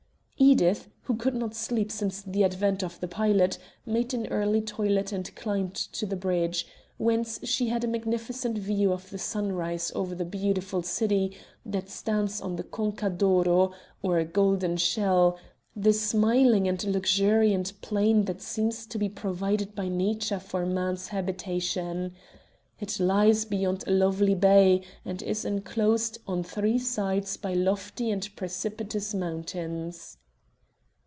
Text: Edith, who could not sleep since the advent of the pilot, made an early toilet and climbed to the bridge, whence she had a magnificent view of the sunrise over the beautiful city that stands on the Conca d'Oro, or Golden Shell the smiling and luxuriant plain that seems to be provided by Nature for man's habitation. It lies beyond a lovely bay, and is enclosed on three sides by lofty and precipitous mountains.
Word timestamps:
Edith, 0.43 0.89
who 1.03 1.15
could 1.17 1.35
not 1.35 1.53
sleep 1.53 1.91
since 1.91 2.23
the 2.23 2.43
advent 2.43 2.83
of 2.83 2.99
the 2.99 3.07
pilot, 3.07 3.59
made 3.85 4.11
an 4.11 4.25
early 4.27 4.59
toilet 4.59 5.11
and 5.11 5.33
climbed 5.35 5.75
to 5.75 6.07
the 6.07 6.15
bridge, 6.15 6.65
whence 6.97 7.39
she 7.47 7.67
had 7.69 7.83
a 7.83 7.87
magnificent 7.87 8.57
view 8.57 8.91
of 8.91 9.07
the 9.11 9.19
sunrise 9.19 9.91
over 9.93 10.15
the 10.15 10.25
beautiful 10.25 10.81
city 10.81 11.37
that 11.63 11.89
stands 11.89 12.41
on 12.41 12.55
the 12.55 12.63
Conca 12.63 13.07
d'Oro, 13.11 13.71
or 14.01 14.23
Golden 14.23 14.77
Shell 14.77 15.37
the 15.75 15.93
smiling 15.93 16.67
and 16.67 16.83
luxuriant 16.85 17.79
plain 17.81 18.25
that 18.25 18.41
seems 18.41 18.87
to 18.87 18.97
be 18.97 19.09
provided 19.09 19.75
by 19.75 19.89
Nature 19.89 20.39
for 20.39 20.65
man's 20.65 21.09
habitation. 21.09 22.15
It 22.79 22.99
lies 22.99 23.45
beyond 23.45 23.83
a 23.85 23.91
lovely 23.91 24.33
bay, 24.35 24.81
and 25.05 25.21
is 25.21 25.45
enclosed 25.45 26.17
on 26.27 26.41
three 26.43 26.79
sides 26.79 27.37
by 27.37 27.53
lofty 27.53 28.09
and 28.09 28.27
precipitous 28.35 29.13
mountains. 29.13 30.17